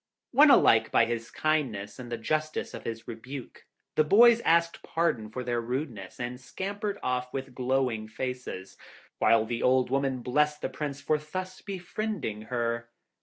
Won 0.33 0.49
alike 0.49 0.89
by 0.89 1.05
his 1.05 1.29
kindness 1.29 1.99
and 1.99 2.11
the 2.11 2.17
justice 2.17 2.73
of 2.73 2.85
his 2.85 3.07
rebuke, 3.07 3.67
the 3.93 4.03
boys 4.03 4.39
asked 4.41 4.81
pardon 4.81 5.29
for 5.29 5.43
their 5.43 5.61
rudeness, 5.61 6.19
and 6.19 6.41
scampered 6.41 6.97
off 7.03 7.31
with 7.31 7.53
glowing 7.53 8.07
faces, 8.07 8.77
while 9.19 9.45
the 9.45 9.61
old 9.61 9.91
woman 9.91 10.23
blessed 10.23 10.61
the 10.61 10.69
Prince 10.69 11.01
for 11.01 11.19
thus 11.19 11.61
befriending 11.61 12.41
her. 12.49 12.89